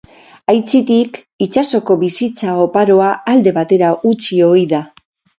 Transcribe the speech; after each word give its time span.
Aitzitik, 0.51 1.17
itsasoko 1.45 1.97
bizitza 2.03 2.55
oparoa 2.61 3.09
alde 3.33 3.53
batera 3.59 3.91
utzi 4.13 4.39
ohi 4.47 4.65
da. 4.73 4.81